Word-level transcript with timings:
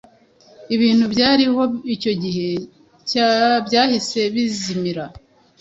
ibintu 0.75 1.05
byariho 1.13 1.61
icyo 1.95 2.11
gihe 2.23 2.47
byahise 3.67 4.19
bizimira 4.33 5.05